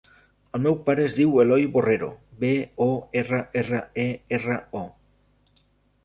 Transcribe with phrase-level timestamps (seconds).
[0.57, 2.07] El meu pare es diu Eloy Borrero:
[2.43, 2.53] be,
[2.85, 2.87] o,
[3.21, 4.07] erra, erra, e,
[4.39, 5.61] erra, o.